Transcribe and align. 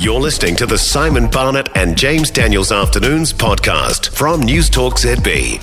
You're 0.00 0.20
listening 0.20 0.54
to 0.56 0.66
the 0.66 0.78
Simon 0.78 1.28
Barnett 1.28 1.76
and 1.76 1.98
James 1.98 2.30
Daniels 2.30 2.70
Afternoons 2.70 3.32
podcast 3.32 4.14
from 4.14 4.40
News 4.40 4.70
Talk 4.70 4.94
ZB. 4.94 5.60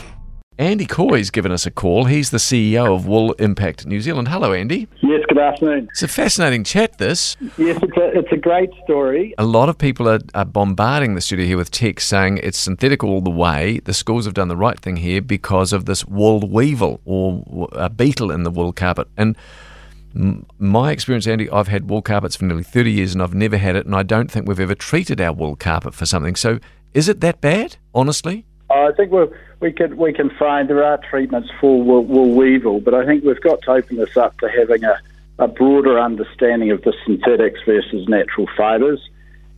Andy 0.58 0.86
Caughey's 0.86 1.30
given 1.32 1.54
us 1.54 1.66
a 1.66 1.72
call. 1.72 2.04
He's 2.04 2.32
the 2.32 2.38
CEO 2.38 2.94
of 2.94 3.08
Wool 3.08 3.32
Impact 3.34 3.86
New 3.86 4.02
Zealand. 4.02 4.28
Hello, 4.28 4.52
Andy. 4.52 4.90
Yes, 5.02 5.22
good 5.30 5.38
afternoon. 5.38 5.88
It's 5.90 6.04
a 6.04 6.10
fascinating 6.10 6.66
chat, 6.66 6.98
this. 6.98 7.38
Yes, 7.58 7.80
it's 7.82 7.96
a, 7.96 8.20
it's 8.20 8.32
a 8.34 8.38
great 8.38 8.72
story. 8.84 9.34
A 9.38 9.46
lot 9.46 9.70
of 9.70 9.78
people 9.78 10.10
are, 10.10 10.20
are 10.34 10.44
bombarding 10.44 11.16
the 11.16 11.22
studio 11.22 11.46
here 11.46 11.58
with 11.58 11.72
texts 11.72 12.10
saying 12.10 12.40
it's 12.44 12.58
synthetic 12.58 13.06
all 13.06 13.22
the 13.22 13.30
way. 13.30 13.80
The 13.86 13.94
schools 13.94 14.26
have 14.26 14.34
done 14.34 14.50
the 14.50 14.58
right 14.58 14.78
thing 14.80 14.98
here 14.98 15.22
because 15.22 15.72
of 15.72 15.86
this 15.86 16.04
wool 16.06 16.42
weevil 16.42 17.00
or 17.06 17.70
a 17.72 17.90
beetle 17.90 18.32
in 18.32 18.44
the 18.44 18.52
wool 18.52 18.74
carpet. 18.74 19.08
And 19.16 19.30
m- 19.30 19.42
my 20.60 20.92
experience, 20.92 21.28
Andy, 21.28 21.50
I've 21.50 21.68
had 21.68 21.90
wool 21.90 22.02
carpets 22.02 22.36
for 22.36 22.46
nearly 22.46 22.64
30 22.64 22.92
years 22.92 23.14
and 23.14 23.22
I've 23.22 23.34
never 23.34 23.58
had 23.58 23.76
it, 23.76 23.86
and 23.86 23.94
I 23.94 24.04
don't 24.04 24.32
think 24.32 24.48
we've 24.48 24.60
ever 24.60 24.76
treated 24.76 25.20
our 25.20 25.34
wool 25.34 25.56
carpet 25.56 25.94
for 25.94 26.06
something. 26.06 26.36
So 26.36 26.60
is 26.94 27.10
it 27.10 27.20
that 27.22 27.42
bad, 27.42 27.76
honestly? 27.94 28.46
I 28.70 28.92
think 28.98 29.12
we 29.12 29.26
we 29.60 29.72
can 29.72 29.98
we 29.98 30.14
can 30.14 30.30
find 30.40 30.70
there 30.70 30.84
are 30.84 30.98
treatments 30.98 31.50
for 31.60 31.82
wool, 31.82 32.04
wool 32.04 32.34
weevil, 32.34 32.80
but 32.80 32.94
I 32.94 33.06
think 33.06 33.24
we've 33.24 33.42
got 33.42 33.62
to 33.64 33.72
open 33.72 33.98
this 33.98 34.18
up 34.18 34.38
to 34.40 34.50
having 34.50 34.84
a, 34.84 34.98
a 35.38 35.48
broader 35.48 36.00
understanding 36.00 36.72
of 36.72 36.82
the 36.82 36.94
synthetics 37.06 37.60
versus 37.66 38.08
natural 38.08 38.48
fibres. 38.58 39.02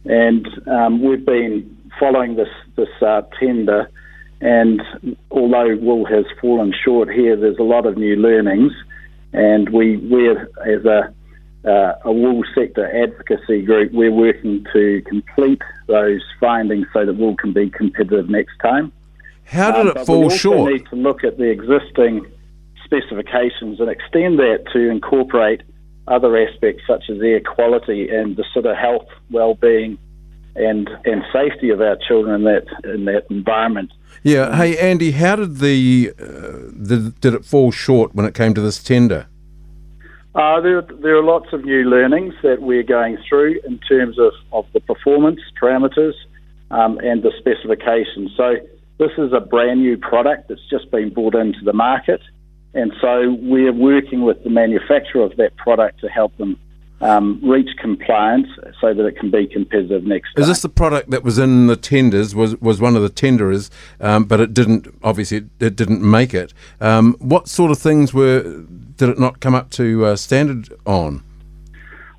And 0.05 0.47
um, 0.67 1.01
we've 1.01 1.25
been 1.25 1.77
following 1.99 2.35
this 2.35 2.49
this 2.75 2.89
uh, 3.01 3.21
tender, 3.39 3.89
and 4.41 4.81
although 5.31 5.77
wool 5.77 6.05
has 6.05 6.25
fallen 6.41 6.73
short 6.83 7.09
here, 7.13 7.35
there's 7.35 7.59
a 7.59 7.63
lot 7.63 7.85
of 7.85 7.97
new 7.97 8.15
learnings, 8.15 8.73
and 9.37 9.69
we 9.69 9.97
we 9.97 10.29
as 10.29 10.83
a 10.85 11.13
uh, 11.65 11.93
a 12.05 12.11
wool 12.11 12.43
sector 12.55 12.85
advocacy 13.03 13.61
group, 13.63 13.91
we're 13.91 14.11
working 14.11 14.65
to 14.73 15.01
complete 15.07 15.61
those 15.87 16.21
findings 16.39 16.87
so 16.93 17.05
that 17.05 17.13
wool 17.13 17.35
can 17.35 17.51
be 17.51 17.69
competitive 17.69 18.29
next 18.29 18.55
time. 18.61 18.91
How 19.45 19.71
did 19.71 19.87
Um, 19.87 19.97
it 19.97 20.05
fall 20.05 20.19
we 20.19 20.23
also 20.25 20.35
short? 20.37 20.71
need 20.71 20.85
to 20.89 20.95
look 20.95 21.23
at 21.23 21.37
the 21.37 21.49
existing 21.49 22.25
specifications 22.85 23.79
and 23.81 23.89
extend 23.89 24.39
that 24.39 24.63
to 24.73 24.89
incorporate 24.89 25.61
other 26.07 26.37
aspects 26.37 26.83
such 26.87 27.09
as 27.09 27.17
air 27.21 27.41
quality 27.41 28.07
and 28.09 28.37
the 28.37 28.45
sort 28.53 28.65
of 28.65 28.77
health, 28.77 29.07
well-being, 29.29 29.97
and 30.57 30.89
and 31.05 31.23
safety 31.31 31.69
of 31.69 31.81
our 31.81 31.97
children 32.07 32.35
in 32.35 32.43
that 32.43 32.93
in 32.93 33.05
that 33.05 33.25
environment. 33.29 33.91
Yeah. 34.23 34.55
Hey, 34.55 34.77
Andy, 34.77 35.11
how 35.11 35.35
did 35.35 35.59
the, 35.59 36.11
uh, 36.19 36.23
the 36.73 37.13
did 37.21 37.33
it 37.33 37.45
fall 37.45 37.71
short 37.71 38.15
when 38.15 38.25
it 38.25 38.33
came 38.33 38.53
to 38.55 38.61
this 38.61 38.81
tender? 38.83 39.27
Uh, 40.35 40.61
there, 40.61 40.81
there 40.81 41.15
are 41.15 41.23
lots 41.23 41.51
of 41.51 41.65
new 41.65 41.83
learnings 41.83 42.33
that 42.43 42.61
we're 42.61 42.83
going 42.83 43.17
through 43.27 43.59
in 43.65 43.79
terms 43.79 44.19
of, 44.19 44.33
of 44.51 44.65
the 44.73 44.79
performance 44.79 45.39
parameters 45.59 46.13
um, 46.69 46.99
and 46.99 47.23
the 47.23 47.31
specifications. 47.39 48.31
So 48.37 48.55
this 48.99 49.11
is 49.17 49.33
a 49.33 49.39
brand 49.39 49.81
new 49.81 49.97
product 49.97 50.49
that's 50.49 50.67
just 50.69 50.91
been 50.91 51.11
brought 51.11 51.33
into 51.33 51.59
the 51.63 51.73
market, 51.73 52.21
and 52.73 52.93
so 53.01 53.35
we're 53.41 53.73
working 53.73 54.21
with 54.21 54.43
the 54.43 54.49
manufacturer 54.49 55.23
of 55.23 55.37
that 55.37 55.55
product 55.55 56.01
to 56.01 56.07
help 56.07 56.37
them 56.37 56.59
um, 57.01 57.39
reach 57.43 57.69
compliance 57.77 58.47
so 58.81 58.93
that 58.93 59.05
it 59.05 59.17
can 59.17 59.29
be 59.29 59.45
competitive 59.47 60.03
next 60.03 60.29
Is 60.29 60.45
time. 60.45 60.49
this 60.49 60.61
the 60.61 60.69
product 60.69 61.11
that 61.11 61.23
was 61.23 61.37
in 61.37 61.67
the 61.67 61.75
tenders? 61.75 62.33
Was 62.33 62.59
was 62.59 62.81
one 62.81 62.95
of 62.95 63.01
the 63.01 63.09
tenderers, 63.09 63.69
um, 63.99 64.25
but 64.25 64.39
it 64.39 64.53
didn't. 64.53 64.87
Obviously, 65.03 65.37
it, 65.37 65.45
it 65.59 65.75
didn't 65.75 66.01
make 66.01 66.33
it. 66.33 66.53
Um, 66.81 67.15
what 67.19 67.47
sort 67.47 67.71
of 67.71 67.77
things 67.77 68.13
were 68.13 68.41
did 68.97 69.09
it 69.09 69.19
not 69.19 69.39
come 69.39 69.53
up 69.53 69.69
to 69.71 70.05
uh, 70.05 70.15
standard 70.15 70.73
on? 70.85 71.23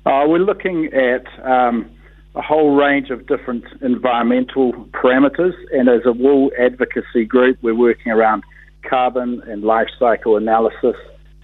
Uh, 0.05 0.23
we're 0.27 0.39
looking 0.39 0.85
at 0.93 1.25
um, 1.45 1.89
a 2.35 2.41
whole 2.41 2.75
range 2.75 3.09
of 3.09 3.27
different 3.27 3.65
environmental 3.81 4.71
parameters, 4.91 5.53
and 5.73 5.89
as 5.89 6.01
a 6.05 6.13
wool 6.13 6.51
advocacy 6.57 7.25
group, 7.25 7.57
we're 7.61 7.75
working 7.75 8.11
around 8.11 8.43
carbon 8.89 9.41
and 9.47 9.63
life 9.63 9.89
cycle 9.99 10.37
analysis. 10.37 10.95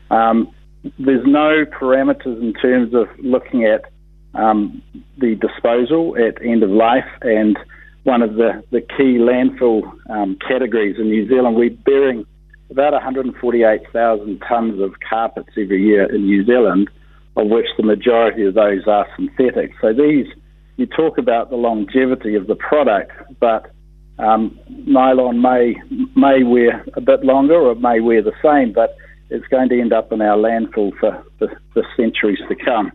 Um, 0.10 0.52
there's 1.00 1.26
no 1.26 1.66
parameters 1.66 2.42
in 2.42 2.54
terms 2.54 2.94
of 2.94 3.08
looking 3.20 3.66
at 3.66 3.86
um, 4.34 4.82
the 5.18 5.36
disposal 5.36 6.16
at 6.18 6.44
end 6.46 6.64
of 6.64 6.70
life, 6.70 7.08
and 7.22 7.58
one 8.04 8.22
of 8.22 8.36
the, 8.36 8.64
the 8.72 8.82
key 8.82 9.18
landfill 9.18 9.84
um, 10.10 10.38
categories 10.48 10.98
in 11.00 11.06
New 11.10 11.28
Zealand, 11.28 11.56
we're 11.56 11.72
burying 11.86 12.26
about 12.70 12.94
148,000 12.94 14.42
tonnes 14.42 14.84
of 14.84 14.94
carpets 15.08 15.50
every 15.58 15.84
year 15.84 16.14
in 16.14 16.26
New 16.26 16.46
Zealand, 16.46 16.90
of 17.36 17.48
which 17.48 17.68
the 17.78 17.84
majority 17.84 18.46
of 18.46 18.54
those 18.54 18.88
are 18.88 19.08
synthetic. 19.16 19.72
So 19.82 19.94
these, 19.94 20.28
you 20.78 20.86
talk 20.86 21.18
about 21.18 21.50
the 21.50 21.56
longevity 21.56 22.36
of 22.36 22.48
the 22.48 22.56
product, 22.56 23.12
but 23.40 23.72
um, 24.18 24.58
nylon 24.70 25.42
may 25.42 25.76
may 26.16 26.44
wear 26.44 26.86
a 26.94 27.02
bit 27.02 27.24
longer 27.26 27.56
or 27.56 27.74
it 27.74 27.82
may 27.82 28.00
wear 28.00 28.22
the 28.22 28.32
same, 28.42 28.72
but 28.72 28.96
it's 29.30 29.48
going 29.48 29.70
to 29.70 29.80
end 29.80 29.94
up 29.94 30.12
in 30.12 30.22
our 30.22 30.38
landfill 30.38 30.98
for, 31.00 31.26
for, 31.40 31.62
for 31.74 31.84
centuries 31.98 32.40
to 32.48 32.56
come. 32.56 32.92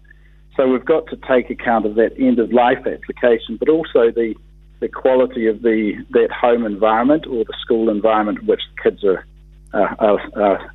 So 0.56 0.68
we've 0.68 0.84
got 0.84 1.06
to 1.08 1.16
take 1.28 1.50
account 1.50 1.86
of 1.86 1.94
that 1.94 2.12
end 2.18 2.38
of 2.38 2.52
life 2.52 2.86
application, 2.86 3.56
but 3.58 3.68
also 3.68 4.10
the 4.10 4.34
the 4.80 4.88
quality 4.88 5.46
of 5.46 5.60
the 5.60 5.92
that 6.10 6.30
home 6.30 6.64
environment 6.64 7.26
or 7.26 7.44
the 7.44 7.54
school 7.60 7.90
environment 7.90 8.38
in 8.40 8.46
which 8.46 8.62
kids 8.82 9.04
are 9.04 9.24
are, 9.72 10.20
are, 10.36 10.72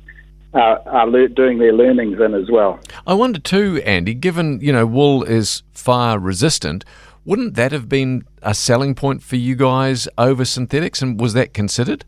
are, 0.54 0.88
are 0.88 1.28
doing 1.28 1.58
their 1.58 1.72
learnings 1.72 2.18
in 2.20 2.34
as 2.34 2.50
well. 2.50 2.80
I 3.06 3.14
wonder 3.14 3.38
too, 3.38 3.82
Andy, 3.84 4.14
given, 4.14 4.60
you 4.60 4.72
know, 4.72 4.86
wool 4.86 5.22
is 5.22 5.62
fire 5.72 6.18
resistant, 6.18 6.84
wouldn't 7.24 7.54
that 7.54 7.72
have 7.72 7.88
been 7.88 8.24
a 8.42 8.54
selling 8.54 8.94
point 8.94 9.22
for 9.22 9.36
you 9.36 9.54
guys 9.54 10.08
over 10.16 10.44
synthetics? 10.44 11.02
And 11.02 11.20
was 11.20 11.34
that 11.34 11.52
considered? 11.52 12.04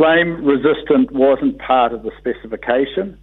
Flame 0.00 0.42
resistant 0.46 1.12
wasn't 1.12 1.58
part 1.58 1.92
of 1.92 2.04
the 2.04 2.10
specification, 2.16 3.18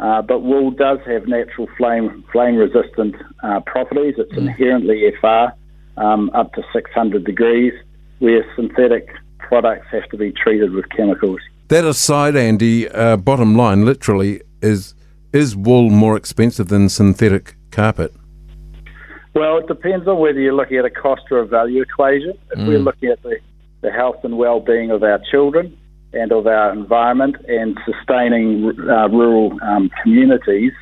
uh, 0.00 0.20
but 0.22 0.40
wool 0.40 0.72
does 0.72 0.98
have 1.06 1.28
natural 1.28 1.68
flame 1.78 2.24
flame 2.32 2.56
resistant 2.56 3.14
uh, 3.44 3.60
properties. 3.60 4.16
It's 4.18 4.36
inherently 4.36 5.04
FR 5.20 5.54
um, 5.96 6.32
up 6.34 6.52
to 6.54 6.64
600 6.72 7.22
degrees, 7.22 7.74
where 8.18 8.44
synthetic 8.56 9.08
products 9.38 9.86
have 9.92 10.08
to 10.08 10.16
be 10.16 10.32
treated 10.32 10.72
with 10.72 10.88
chemicals. 10.88 11.38
That 11.68 11.84
aside, 11.84 12.34
Andy, 12.34 12.88
uh, 12.88 13.18
bottom 13.18 13.54
line, 13.54 13.84
literally, 13.84 14.42
is 14.60 14.94
is 15.32 15.54
wool 15.54 15.90
more 15.90 16.16
expensive 16.16 16.66
than 16.66 16.88
synthetic 16.88 17.54
carpet? 17.70 18.12
Well, 19.32 19.58
it 19.58 19.68
depends 19.68 20.08
on 20.08 20.18
whether 20.18 20.40
you're 20.40 20.54
looking 20.54 20.78
at 20.78 20.84
a 20.84 20.90
cost 20.90 21.22
or 21.30 21.38
a 21.38 21.46
value 21.46 21.82
equation. 21.82 22.36
If 22.50 22.66
we're 22.66 22.80
looking 22.80 23.10
at 23.10 23.22
the, 23.22 23.38
the 23.82 23.92
health 23.92 24.24
and 24.24 24.36
well-being 24.36 24.90
of 24.90 25.04
our 25.04 25.20
children 25.30 25.78
and 26.16 26.32
of 26.32 26.46
our 26.46 26.72
environment 26.72 27.36
and 27.48 27.78
sustaining 27.84 28.72
uh, 28.88 29.08
rural 29.08 29.58
um, 29.62 29.90
communities, 30.02 30.72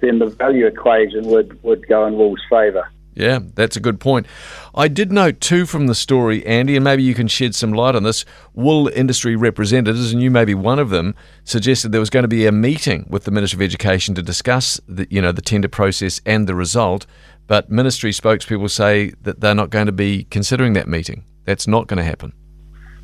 then 0.00 0.18
the 0.18 0.26
value 0.26 0.66
equation 0.66 1.26
would, 1.26 1.62
would 1.62 1.86
go 1.88 2.06
in 2.06 2.16
wool's 2.16 2.42
favour. 2.48 2.88
Yeah, 3.14 3.38
that's 3.54 3.76
a 3.76 3.80
good 3.80 4.00
point. 4.00 4.26
I 4.74 4.88
did 4.88 5.12
note 5.12 5.40
too 5.40 5.66
from 5.66 5.86
the 5.86 5.94
story, 5.94 6.44
Andy, 6.44 6.74
and 6.74 6.82
maybe 6.82 7.04
you 7.04 7.14
can 7.14 7.28
shed 7.28 7.54
some 7.54 7.72
light 7.72 7.94
on 7.94 8.02
this. 8.02 8.24
Wool 8.54 8.88
industry 8.88 9.36
representatives, 9.36 10.12
and 10.12 10.20
you 10.20 10.30
may 10.30 10.44
be 10.44 10.54
one 10.54 10.80
of 10.80 10.90
them, 10.90 11.14
suggested 11.44 11.92
there 11.92 12.00
was 12.00 12.10
going 12.10 12.24
to 12.24 12.28
be 12.28 12.46
a 12.46 12.52
meeting 12.52 13.06
with 13.08 13.24
the 13.24 13.30
Minister 13.30 13.56
of 13.56 13.62
Education 13.62 14.16
to 14.16 14.22
discuss 14.22 14.80
the, 14.88 15.06
you 15.10 15.22
know, 15.22 15.32
the 15.32 15.42
tender 15.42 15.68
process 15.68 16.20
and 16.26 16.48
the 16.48 16.56
result. 16.56 17.06
But 17.46 17.70
ministry 17.70 18.10
spokespeople 18.10 18.70
say 18.70 19.12
that 19.22 19.40
they're 19.40 19.54
not 19.54 19.70
going 19.70 19.86
to 19.86 19.92
be 19.92 20.24
considering 20.24 20.72
that 20.72 20.88
meeting. 20.88 21.24
That's 21.44 21.68
not 21.68 21.86
going 21.86 21.98
to 21.98 22.04
happen. 22.04 22.32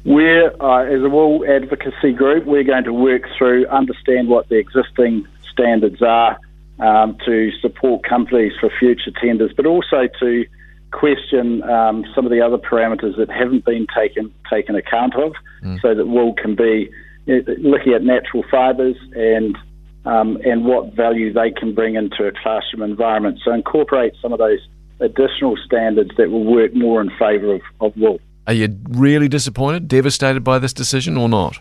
We're, 0.05 0.51
uh, 0.61 0.85
as 0.85 1.03
a 1.03 1.09
wool 1.09 1.45
advocacy 1.47 2.13
group, 2.13 2.47
we're 2.47 2.65
going 2.65 2.85
to 2.85 2.93
work 2.93 3.23
through, 3.37 3.67
understand 3.67 4.29
what 4.29 4.49
the 4.49 4.57
existing 4.57 5.27
standards 5.53 6.01
are 6.01 6.39
um, 6.79 7.19
to 7.27 7.51
support 7.61 8.03
companies 8.03 8.53
for 8.59 8.71
future 8.79 9.11
tenders, 9.21 9.53
but 9.55 9.67
also 9.67 10.09
to 10.21 10.47
question 10.91 11.63
um, 11.65 12.05
some 12.15 12.25
of 12.25 12.33
the 12.33 12.41
other 12.41 12.59
parameters 12.59 13.17
that 13.17 13.31
haven't 13.31 13.65
been 13.65 13.87
taken 13.95 14.33
taken 14.51 14.75
account 14.75 15.15
of, 15.15 15.35
so 15.81 15.95
that 15.95 16.07
wool 16.07 16.35
can 16.35 16.57
be 16.57 16.91
uh, 17.29 17.35
looking 17.59 17.93
at 17.93 18.03
natural 18.03 18.43
fibres 18.51 18.97
and 19.15 19.57
um, 20.05 20.39
and 20.45 20.65
what 20.65 20.95
value 20.95 21.33
they 21.33 21.51
can 21.51 21.75
bring 21.75 21.95
into 21.95 22.27
a 22.27 22.33
classroom 22.33 22.83
environment. 22.83 23.39
So 23.45 23.53
incorporate 23.53 24.15
some 24.23 24.33
of 24.33 24.39
those 24.39 24.61
additional 24.99 25.57
standards 25.65 26.11
that 26.17 26.31
will 26.31 26.45
work 26.45 26.75
more 26.75 27.01
in 27.01 27.11
favour 27.11 27.55
of, 27.55 27.61
of 27.81 27.97
wool. 27.97 28.19
Are 28.47 28.53
you 28.53 28.77
really 28.89 29.29
disappointed, 29.29 29.89
devastated 29.89 30.43
by 30.43 30.59
this 30.59 30.73
decision, 30.73 31.17
or 31.17 31.29
not? 31.29 31.59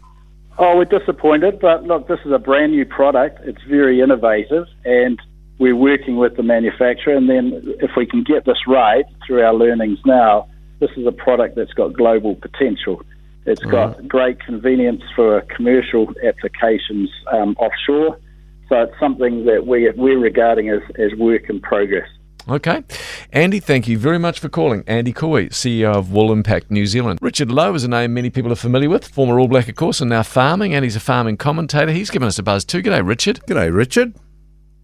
Oh, 0.57 0.77
we're 0.77 0.85
disappointed, 0.85 1.59
but 1.59 1.83
look, 1.83 2.07
this 2.07 2.19
is 2.25 2.31
a 2.31 2.39
brand 2.39 2.73
new 2.73 2.85
product. 2.85 3.39
It's 3.43 3.61
very 3.63 4.01
innovative, 4.01 4.65
and 4.83 5.19
we're 5.57 5.75
working 5.75 6.17
with 6.17 6.35
the 6.35 6.43
manufacturer. 6.43 7.15
And 7.15 7.29
then, 7.29 7.61
if 7.79 7.91
we 7.95 8.05
can 8.05 8.23
get 8.23 8.45
this 8.45 8.67
right 8.67 9.05
through 9.25 9.43
our 9.43 9.53
learnings 9.53 9.99
now, 10.05 10.49
this 10.79 10.89
is 10.97 11.05
a 11.05 11.11
product 11.11 11.55
that's 11.55 11.73
got 11.73 11.93
global 11.93 12.35
potential. 12.35 13.01
It's 13.45 13.63
got 13.63 14.07
great 14.07 14.39
convenience 14.41 15.01
for 15.15 15.41
commercial 15.41 16.13
applications 16.23 17.09
um, 17.31 17.55
offshore. 17.57 18.19
So 18.67 18.81
it's 18.81 18.99
something 18.99 19.45
that 19.45 19.65
we, 19.65 19.89
we're 19.95 20.19
regarding 20.19 20.69
as, 20.69 20.81
as 20.99 21.17
work 21.17 21.49
in 21.49 21.59
progress. 21.59 22.07
Okay. 22.47 22.83
Andy, 23.31 23.59
thank 23.59 23.87
you 23.87 23.97
very 23.97 24.17
much 24.17 24.39
for 24.39 24.49
calling. 24.49 24.83
Andy 24.87 25.13
Caughey, 25.13 25.49
CEO 25.49 25.93
of 25.93 26.11
Wool 26.11 26.31
Impact 26.31 26.71
New 26.71 26.85
Zealand. 26.85 27.19
Richard 27.21 27.51
Loe 27.51 27.73
is 27.75 27.83
a 27.83 27.87
name 27.87 28.13
many 28.13 28.29
people 28.29 28.51
are 28.51 28.55
familiar 28.55 28.89
with, 28.89 29.07
former 29.07 29.39
All 29.39 29.47
Black, 29.47 29.67
of 29.67 29.75
course, 29.75 30.01
and 30.01 30.09
now 30.09 30.23
farming, 30.23 30.73
and 30.73 30.83
he's 30.83 30.95
a 30.95 30.99
farming 30.99 31.37
commentator. 31.37 31.91
He's 31.91 32.09
given 32.09 32.27
us 32.27 32.39
a 32.39 32.43
buzz 32.43 32.65
too. 32.65 32.81
G'day, 32.81 33.05
Richard. 33.05 33.41
G'day, 33.47 33.73
Richard. 33.73 34.15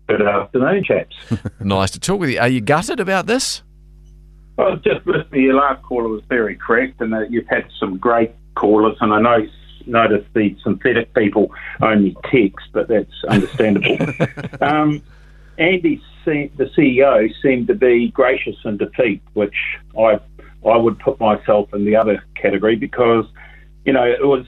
Good 0.07 0.21
afternoon, 0.21 0.83
chaps. 0.83 1.15
nice 1.59 1.91
to 1.91 1.99
talk 1.99 2.19
with 2.19 2.29
you. 2.29 2.39
Are 2.39 2.47
you 2.47 2.61
gutted 2.61 2.99
about 2.99 3.25
this? 3.25 3.63
Well, 4.57 4.75
just 4.77 5.05
listening, 5.05 5.43
your 5.43 5.55
last 5.55 5.83
caller 5.83 6.07
was 6.07 6.23
very 6.29 6.55
correct, 6.55 7.01
and 7.01 7.11
that 7.13 7.31
you've 7.31 7.47
had 7.47 7.67
some 7.79 7.97
great 7.97 8.31
callers, 8.55 8.97
and 9.01 9.13
I 9.13 9.19
know 9.19 9.47
noticed 9.87 10.27
the 10.33 10.55
synthetic 10.63 11.13
people 11.13 11.51
only 11.81 12.15
text, 12.31 12.67
but 12.71 12.87
that's 12.87 13.23
understandable. 13.27 13.97
um, 14.61 15.03
The 16.25 16.69
CEO, 16.77 17.31
seemed 17.41 17.67
to 17.67 17.75
be 17.75 18.09
gracious 18.09 18.55
in 18.65 18.77
defeat, 18.77 19.21
which 19.33 19.55
I 19.97 20.19
I 20.65 20.77
would 20.77 20.99
put 20.99 21.19
myself 21.19 21.73
in 21.73 21.85
the 21.85 21.95
other 21.95 22.23
category 22.35 22.75
because, 22.75 23.25
you 23.85 23.93
know, 23.93 24.03
it 24.03 24.25
was 24.25 24.45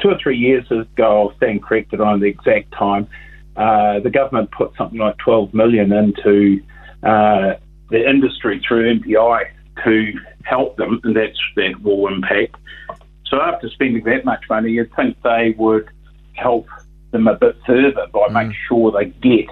two 0.00 0.08
or 0.08 0.18
three 0.22 0.38
years 0.38 0.70
ago. 0.70 1.28
I'll 1.28 1.36
stand 1.36 1.62
corrected 1.64 2.00
on 2.00 2.20
the 2.20 2.26
exact 2.26 2.72
time. 2.72 3.08
Uh, 3.56 3.98
the 3.98 4.10
government 4.10 4.52
put 4.52 4.72
something 4.76 5.00
like 5.00 5.18
12 5.18 5.52
million 5.52 5.92
into 5.92 6.62
uh, 7.02 7.54
the 7.90 8.08
industry 8.08 8.62
through 8.66 9.00
MPI 9.00 9.46
to 9.84 10.12
help 10.44 10.76
them, 10.76 11.00
and 11.02 11.16
that's 11.16 11.38
that 11.56 11.80
Wool 11.82 12.06
Impact. 12.12 12.54
So 13.26 13.40
after 13.40 13.68
spending 13.68 14.04
that 14.04 14.24
much 14.24 14.44
money, 14.48 14.70
you'd 14.70 14.94
think 14.94 15.16
they 15.22 15.54
would 15.58 15.88
help 16.34 16.66
them 17.10 17.26
a 17.26 17.34
bit 17.34 17.56
further 17.66 18.06
by 18.12 18.28
mm. 18.28 18.32
making 18.32 18.56
sure 18.68 18.92
they 18.92 19.06
get 19.06 19.46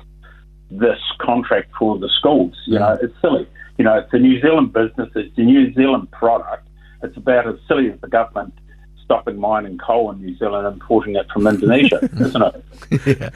this 0.71 0.99
contract 1.21 1.71
for 1.79 1.99
the 1.99 2.09
schools. 2.09 2.55
You 2.67 2.79
know, 2.79 2.99
it's 3.01 3.15
silly. 3.21 3.47
You 3.79 3.85
know, 3.85 3.99
it's 3.99 4.13
a 4.13 4.19
New 4.19 4.41
Zealand 4.41 4.73
business. 4.73 5.11
It's 5.15 5.37
a 5.39 5.43
New 5.43 5.73
Zealand 5.75 6.11
product. 6.11 6.67
It's 7.03 7.17
about 7.17 7.47
as 7.47 7.57
silly 7.69 7.91
as 7.91 8.01
the 8.01 8.09
government 8.09 8.55
stopping 9.07 9.41
mining 9.41 9.79
coal 9.79 10.11
in 10.11 10.21
New 10.21 10.37
Zealand 10.37 10.67
and 10.67 10.75
importing 10.75 11.17
it 11.17 11.27
from 11.33 11.47
Indonesia, 11.47 12.01
isn't 12.21 12.43
it? 12.43 13.07
yeah. 13.07 13.31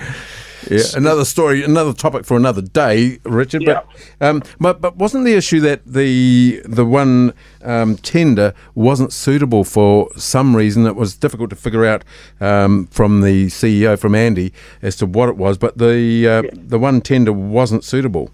Yeah, 0.69 0.83
another 0.95 1.25
story, 1.25 1.65
another 1.65 1.95
topic 1.95 2.27
for 2.27 2.37
another 2.37 2.61
day, 2.61 3.19
Richard. 3.25 3.63
Yeah. 3.63 3.81
But, 4.19 4.29
um, 4.29 4.43
but 4.61 4.81
but 4.81 4.97
wasn't 4.97 5.25
the 5.25 5.35
issue 5.35 5.61
that 5.61 5.87
the 5.87 6.61
the 6.67 6.85
one 6.85 7.33
um, 7.63 7.97
tender 7.97 8.53
wasn't 8.75 9.13
suitable 9.13 9.65
for 9.65 10.11
some 10.17 10.55
reason? 10.55 10.87
It 10.87 10.97
was 10.97 11.17
difficult 11.17 11.49
to 11.51 11.57
figure 11.57 11.87
out 11.87 12.05
um, 12.41 12.89
from 12.89 13.23
the 13.23 13.47
CEO, 13.47 13.99
from 13.99 14.15
Andy, 14.15 14.53
as 14.83 14.97
to 14.97 15.07
what 15.07 15.29
it 15.29 15.37
was. 15.37 15.57
But 15.57 15.79
the 15.79 16.29
uh, 16.29 16.43
yeah. 16.43 16.51
the 16.53 16.79
one 16.79 17.01
tender 17.01 17.33
wasn't 17.33 17.83
suitable. 17.83 18.31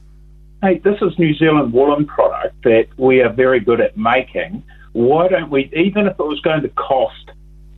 Hey, 0.63 0.79
this 0.79 1.01
is 1.03 1.17
New 1.19 1.35
Zealand 1.35 1.73
woolen 1.73 2.07
product 2.07 2.61
that 2.65 2.89
we 2.97 3.21
are 3.21 3.33
very 3.33 3.61
good 3.61 3.81
at 3.81 3.97
making. 3.97 4.65
Why 4.97 5.29
don't 5.29 5.51
we, 5.51 5.71
even 5.75 6.07
if 6.07 6.19
it 6.19 6.27
was 6.27 6.41
going 6.41 6.63
to 6.63 6.69
cost 6.71 7.31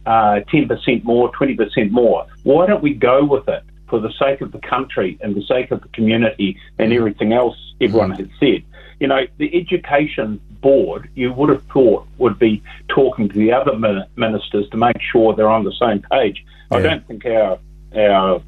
uh, 0.07 0.41
10% 0.53 1.05
more, 1.05 1.33
20% 1.33 1.91
more, 1.91 2.27
why 2.45 2.67
don't 2.67 2.83
we 2.83 2.95
go 2.95 3.25
with 3.25 3.49
it? 3.49 3.65
for 3.89 3.99
the 3.99 4.13
sake 4.19 4.41
of 4.41 4.53
the 4.53 4.59
country 4.59 5.19
and 5.21 5.35
the 5.35 5.43
sake 5.43 5.71
of 5.71 5.81
the 5.81 5.89
community 5.89 6.59
and 6.79 6.93
everything 6.93 7.33
else 7.33 7.57
everyone 7.81 8.11
has 8.11 8.29
said. 8.39 8.63
You 9.01 9.07
know, 9.07 9.27
the 9.39 9.55
education 9.57 10.41
board, 10.61 11.09
you 11.15 11.33
would 11.33 11.49
have 11.49 11.63
thought, 11.73 12.07
would 12.19 12.39
be 12.39 12.63
talking 12.89 13.29
to 13.29 13.35
the 13.35 13.53
other 13.53 13.77
ministers 14.17 14.69
to 14.71 14.77
make 14.77 15.01
sure 15.01 15.35
they're 15.35 15.49
on 15.49 15.65
the 15.65 15.73
same 15.73 16.03
page. 16.11 16.45
Yeah. 16.71 16.77
I 16.77 16.83
don't 16.83 17.07
think 17.07 17.25
our 17.25 17.59
our 17.97 18.43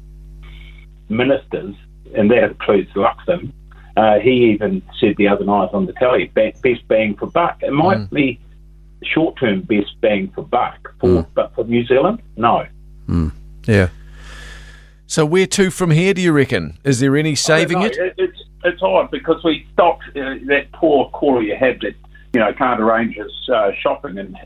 ministers, 1.09 1.75
and 2.15 2.29
that 2.29 2.43
includes 2.43 2.91
Luxon, 2.91 3.51
uh, 3.97 4.19
he 4.19 4.51
even 4.51 4.81
said 4.99 5.15
the 5.17 5.27
other 5.27 5.45
night 5.45 5.69
on 5.73 5.85
the 5.85 5.93
telly, 5.93 6.25
best 6.25 6.87
bang 6.87 7.15
for 7.15 7.27
buck. 7.27 7.57
It 7.61 7.71
might 7.71 7.97
mm. 7.97 8.09
be 8.11 8.39
short 9.03 9.39
term 9.39 9.61
best 9.61 9.99
bang 10.01 10.31
for 10.33 10.43
buck, 10.43 10.93
for, 10.99 11.07
mm. 11.07 11.27
but 11.33 11.53
for 11.55 11.63
New 11.63 11.85
Zealand, 11.85 12.21
no. 12.37 12.65
Mm. 13.07 13.31
Yeah. 13.65 13.89
So 15.07 15.25
where 15.25 15.47
to 15.47 15.69
from 15.71 15.91
here? 15.91 16.13
Do 16.13 16.21
you 16.21 16.31
reckon? 16.31 16.77
Is 16.83 16.99
there 16.99 17.17
any 17.17 17.35
saving 17.35 17.81
it? 17.81 17.97
It's 18.17 18.41
it's 18.63 18.81
odd 18.81 19.11
because 19.11 19.43
we 19.43 19.67
stopped 19.73 20.03
uh, 20.09 20.35
that 20.47 20.67
poor 20.73 21.09
caller 21.09 21.41
you 21.41 21.55
had 21.55 21.81
that 21.81 21.95
you 22.33 22.39
know 22.39 22.53
can't 22.53 22.79
arrange 22.79 23.15
his 23.15 23.31
uh, 23.53 23.71
shopping 23.81 24.17
and 24.17 24.37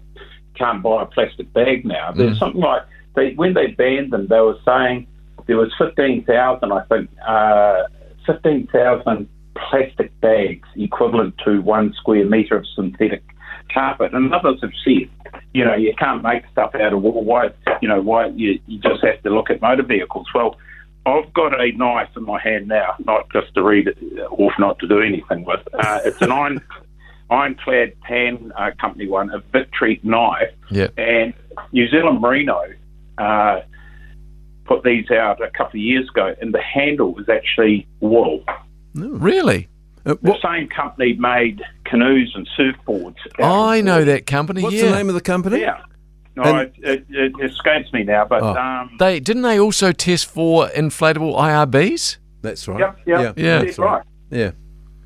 can't 0.55 0.81
buy 0.81 1.03
a 1.03 1.05
plastic 1.05 1.51
bag 1.53 1.85
now. 1.85 2.11
There's 2.11 2.37
mm. 2.37 2.39
something 2.39 2.61
like 2.61 2.83
they 3.15 3.33
when 3.33 3.53
they 3.53 3.67
banned 3.67 4.11
them, 4.11 4.27
they 4.27 4.39
were 4.39 4.57
saying 4.65 5.07
there 5.47 5.57
was 5.57 5.71
fifteen 5.77 6.23
thousand, 6.25 6.71
I 6.71 6.83
think, 6.85 7.09
uh, 7.25 7.83
fifteen 8.25 8.67
thousand 8.67 9.29
plastic 9.55 10.19
bags 10.19 10.67
equivalent 10.75 11.35
to 11.45 11.61
one 11.61 11.93
square 11.93 12.25
metre 12.25 12.57
of 12.57 12.65
synthetic 12.75 13.23
carpet. 13.73 14.13
And 14.13 14.33
others 14.33 14.59
have 14.61 14.71
said, 14.83 15.09
you 15.53 15.65
know, 15.65 15.75
you 15.75 15.93
can't 15.97 16.23
make 16.23 16.43
stuff 16.51 16.75
out 16.75 16.93
of 16.93 17.01
wool. 17.01 17.23
Why, 17.23 17.49
you 17.81 17.87
know, 17.87 18.01
why 18.01 18.27
you, 18.27 18.59
you 18.67 18.79
just 18.79 19.03
have 19.03 19.21
to 19.23 19.29
look 19.29 19.49
at 19.49 19.61
motor 19.61 19.83
vehicles. 19.83 20.27
Well, 20.33 20.57
I've 21.05 21.31
got 21.33 21.59
a 21.59 21.71
knife 21.71 22.09
in 22.17 22.23
my 22.23 22.41
hand 22.41 22.67
now, 22.67 22.95
not 23.05 23.31
just 23.31 23.53
to 23.55 23.63
read 23.63 23.87
it 23.87 23.97
or 24.29 24.51
not 24.57 24.79
to 24.79 24.87
do 24.87 25.01
anything 25.01 25.45
with. 25.45 25.61
Uh, 25.73 25.99
it's 26.03 26.21
an 26.21 26.31
iron 26.31 26.61
ironclad 27.29 27.99
pan 28.01 28.51
uh, 28.57 28.71
company 28.79 29.07
one, 29.07 29.31
a 29.31 29.39
Victory 29.51 29.99
knife. 30.03 30.53
Yeah. 30.69 30.87
And 30.97 31.33
New 31.71 31.89
Zealand 31.89 32.21
Merino 32.21 32.61
uh, 33.17 33.61
put 34.65 34.83
these 34.83 35.09
out 35.11 35.41
a 35.41 35.49
couple 35.49 35.79
of 35.79 35.83
years 35.83 36.09
ago, 36.09 36.35
and 36.41 36.53
the 36.53 36.61
handle 36.61 37.13
was 37.13 37.29
actually 37.29 37.87
wool. 37.99 38.43
Really? 38.93 39.67
Uh, 40.05 40.15
the 40.21 40.37
same 40.41 40.67
company 40.67 41.13
made 41.13 41.61
canoes 41.85 42.33
and 42.35 42.47
surfboards. 42.57 43.15
I 43.39 43.81
know 43.81 44.03
that 44.03 44.27
company. 44.27 44.61
What's 44.61 44.75
yeah. 44.75 44.89
the 44.89 44.95
name 44.95 45.09
of 45.09 45.15
the 45.15 45.21
company? 45.21 45.61
Yeah. 45.61 45.81
No, 46.35 46.57
it, 46.57 46.73
it, 46.79 47.05
it, 47.09 47.33
escapes 47.41 47.93
me 47.93 48.03
now, 48.03 48.25
but 48.25 48.43
oh. 48.43 48.55
um, 48.55 48.97
they 48.99 49.21
didn't 49.21 49.43
they 49.43 49.57
also 49.57 49.93
test 49.93 50.25
for 50.25 50.67
inflatable 50.67 51.33
IRBs? 51.33 52.17
That's 52.41 52.67
right. 52.67 52.79
Yep, 52.79 52.99
yep, 53.05 53.37
yeah, 53.37 53.43
yeah, 53.43 53.63
that's 53.63 53.79
right. 53.79 54.03
Yeah. 54.29 54.51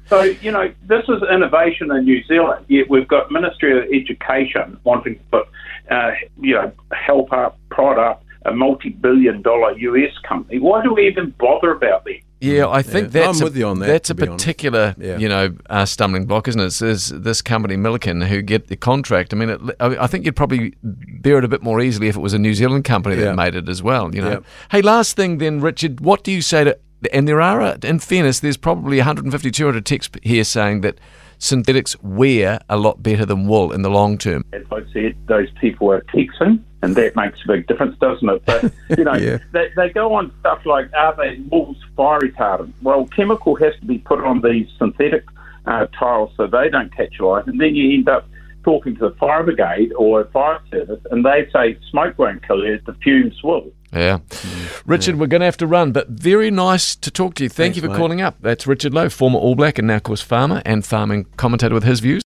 So 0.08 0.24
you 0.24 0.52
know, 0.52 0.74
this 0.88 1.04
is 1.08 1.22
innovation 1.32 1.92
in 1.92 2.06
New 2.06 2.24
Zealand. 2.24 2.66
Yet 2.68 2.90
we've 2.90 3.08
got 3.08 3.32
Ministry 3.32 3.78
of 3.78 3.86
Education 3.94 4.80
wanting 4.84 5.18
to 5.18 5.24
put, 5.32 5.48
uh, 5.92 6.12
you 6.42 6.56
know, 6.56 6.72
help 6.92 7.32
our 7.32 7.54
product 7.70 8.24
a 8.46 8.54
multi-billion-dollar 8.54 9.78
US 9.78 10.18
company. 10.28 10.60
Why 10.60 10.82
do 10.82 10.94
we 10.94 11.08
even 11.08 11.34
bother 11.38 11.72
about 11.72 12.06
that? 12.06 12.22
Yeah, 12.42 12.70
I 12.70 12.82
think 12.82 13.14
yeah. 13.14 13.26
that's 13.26 13.40
I'm 13.40 13.44
with 13.44 13.58
you 13.58 13.68
on 13.68 13.80
that. 13.80 13.88
That's 13.88 14.10
a 14.10 14.16
particular, 14.16 14.96
yeah. 14.98 15.18
you 15.18 15.28
know, 15.28 15.56
uh, 15.70 15.86
stumbling 15.86 16.26
block, 16.26 16.48
isn't 16.48 16.62
it? 16.62 16.82
Is 16.82 17.10
this 17.10 17.42
company 17.42 17.76
Milliken 17.76 18.22
who 18.22 18.42
get 18.42 18.68
the 18.68 18.78
contract? 18.78 19.34
I 19.34 19.38
mean, 19.38 19.50
it, 19.50 19.60
I 19.80 20.08
think 20.08 20.26
you'd 20.26 20.38
probably 20.38 20.74
bear 20.82 21.38
it 21.40 21.44
a 21.44 21.50
bit 21.50 21.62
more 21.62 21.82
easily 21.82 22.08
if 22.08 22.16
it 22.16 22.22
was 22.22 22.34
a 22.34 22.40
New 22.40 22.54
Zealand 22.54 22.86
company 22.86 23.16
that 23.16 23.36
made 23.36 23.56
it 23.56 23.68
as 23.68 23.84
well. 23.84 24.14
You 24.16 24.22
know. 24.22 24.44
Hey, 24.72 24.82
last 24.82 25.16
thing 25.16 25.40
then, 25.40 25.60
Richard. 25.60 26.00
What 26.00 26.24
do 26.24 26.32
you 26.32 26.42
say 26.42 26.64
to? 26.64 26.80
And 27.14 27.28
there 27.28 27.42
are, 27.42 27.78
in 27.84 28.00
fairness, 28.00 28.42
there's 28.42 28.58
probably 28.58 28.98
150, 28.98 29.52
200 29.52 29.86
texts 29.86 30.18
here 30.22 30.44
saying 30.44 30.82
that 30.82 31.00
synthetics 31.40 32.00
wear 32.04 32.60
a 32.70 32.78
lot 32.78 33.02
better 33.02 33.26
than 33.26 33.48
wool 33.48 33.72
in 33.72 33.82
the 33.82 33.90
long 33.90 34.18
term. 34.18 34.46
As 34.54 34.64
I 34.72 34.82
said, 34.94 35.16
those 35.26 35.50
people 35.60 35.92
are 35.92 36.02
texting, 36.02 36.62
and 36.84 36.96
that 36.96 37.16
makes 37.16 37.40
a 37.44 37.48
big 37.48 37.68
difference, 37.68 37.98
doesn't 37.98 38.30
it? 38.30 38.46
But, 38.46 38.72
you 38.98 39.04
know, 39.04 39.16
yeah. 39.16 39.40
they, 39.52 39.70
they 39.76 39.90
go 39.90 40.14
on 40.14 40.32
stuff 40.42 40.66
like, 40.66 40.92
are 40.94 41.16
they 41.16 41.40
wool's 41.50 41.78
fire 41.96 42.20
retardant? 42.20 42.74
Well, 42.82 43.08
chemical 43.08 43.56
has 43.56 43.74
to 43.80 43.86
be 43.86 43.98
put 43.98 44.20
on 44.20 44.42
these 44.42 44.68
synthetic 44.78 45.26
uh, 45.66 45.88
tiles 45.88 46.32
so 46.38 46.48
they 46.48 46.70
don't 46.70 46.96
catch 46.96 47.20
light, 47.20 47.48
and 47.48 47.60
then 47.60 47.76
you 47.76 47.98
end 47.98 48.10
up 48.10 48.28
talking 48.64 48.96
to 48.98 49.10
the 49.10 49.16
fire 49.16 49.44
brigade 49.44 49.94
or 49.94 50.26
fire 50.26 50.60
service, 50.70 51.02
and 51.12 51.26
they 51.26 51.48
say 51.54 51.78
smoke 51.90 52.18
won't 52.20 52.46
kill 52.46 52.66
you, 52.66 52.80
the 52.86 52.94
fumes 52.96 53.42
will. 53.44 53.72
Yeah. 53.92 54.20
Mm. 54.20 54.82
Richard, 54.86 55.16
yeah. 55.16 55.22
we're 55.22 55.28
going 55.28 55.42
to 55.42 55.46
have 55.46 55.58
to 55.58 55.68
run, 55.68 55.92
but 55.92 56.08
very 56.10 56.52
nice 56.52 56.96
to 56.96 57.12
talk 57.12 57.36
to 57.36 57.44
you. 57.44 57.50
Thank 57.50 57.74
Thanks, 57.74 57.78
you 57.78 57.82
for 57.82 57.90
mate. 57.90 57.98
calling 57.98 58.22
up. 58.22 58.38
That's 58.42 58.68
Richard 58.68 58.94
Loe, 58.94 59.10
former 59.10 59.40
All 59.40 59.56
Black 59.56 59.78
and 59.78 59.88
now, 59.88 59.96
of 59.96 60.04
course, 60.04 60.22
farmer 60.22 60.62
and 60.66 60.86
farming 60.86 61.26
commentator 61.38 61.74
with 61.74 61.84
his 61.84 62.00
views. 62.00 62.22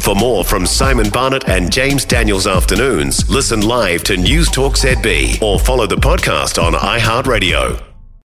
For 0.00 0.14
more 0.14 0.44
from 0.44 0.66
Simon 0.66 1.10
Barnett 1.10 1.48
and 1.48 1.70
James 1.70 2.04
Daniels 2.04 2.46
afternoons, 2.46 3.28
listen 3.28 3.60
live 3.60 4.02
to 4.04 4.16
News 4.16 4.50
Talk 4.50 4.74
ZB 4.74 5.42
or 5.42 5.58
follow 5.58 5.86
the 5.86 5.96
podcast 5.96 6.62
on 6.62 6.72
iHeartRadio. 6.72 7.89